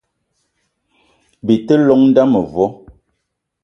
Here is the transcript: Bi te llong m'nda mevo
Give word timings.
Bi 1.45 1.55
te 1.65 1.73
llong 1.85 2.03
m'nda 2.07 2.23
mevo 2.31 2.65